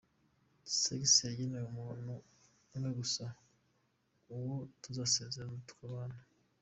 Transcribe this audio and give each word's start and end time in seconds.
Sex 0.79 1.03
yagenewe 1.27 1.65
umuntu 1.73 2.13
umwe 2.75 2.89
gusa:Uwo 2.99 4.55
tuzasezerana 4.81 5.59
tukabana. 5.69 6.19